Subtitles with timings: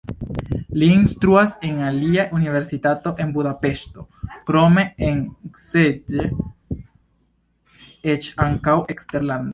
[0.83, 4.07] Li instruas en alia universitato en Budapeŝto,
[4.49, 5.23] krome en
[5.67, 6.81] Szeged,
[8.15, 9.49] eĉ ankaŭ eksterlande.